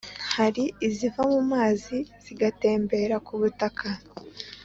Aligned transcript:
hari 0.35 0.63
iziva 0.87 1.21
mu 1.33 1.41
mazi 1.51 1.97
zigatembera 2.23 3.15
ku 3.25 3.33
butaka, 3.41 3.87